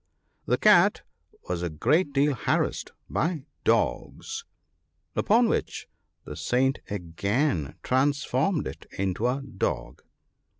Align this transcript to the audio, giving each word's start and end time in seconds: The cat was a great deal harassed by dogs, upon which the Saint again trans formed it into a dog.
The 0.47 0.57
cat 0.57 1.03
was 1.47 1.61
a 1.61 1.69
great 1.69 2.11
deal 2.11 2.33
harassed 2.33 2.91
by 3.07 3.45
dogs, 3.63 4.45
upon 5.15 5.47
which 5.47 5.87
the 6.25 6.35
Saint 6.35 6.79
again 6.89 7.75
trans 7.83 8.23
formed 8.23 8.65
it 8.65 8.87
into 8.97 9.27
a 9.27 9.43
dog. 9.43 10.01